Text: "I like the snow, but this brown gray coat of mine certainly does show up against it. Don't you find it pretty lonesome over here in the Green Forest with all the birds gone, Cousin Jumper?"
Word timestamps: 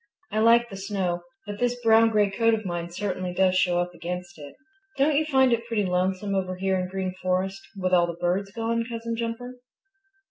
"I 0.31 0.39
like 0.39 0.67
the 0.71 0.77
snow, 0.77 1.21
but 1.45 1.59
this 1.59 1.79
brown 1.83 2.09
gray 2.09 2.31
coat 2.31 2.55
of 2.55 2.65
mine 2.65 2.89
certainly 2.89 3.35
does 3.35 3.55
show 3.55 3.77
up 3.79 3.93
against 3.93 4.39
it. 4.39 4.55
Don't 4.97 5.15
you 5.15 5.25
find 5.25 5.53
it 5.53 5.67
pretty 5.67 5.85
lonesome 5.85 6.33
over 6.33 6.55
here 6.55 6.75
in 6.79 6.85
the 6.85 6.89
Green 6.91 7.13
Forest 7.21 7.61
with 7.77 7.93
all 7.93 8.07
the 8.07 8.13
birds 8.19 8.51
gone, 8.51 8.83
Cousin 8.83 9.15
Jumper?" 9.15 9.57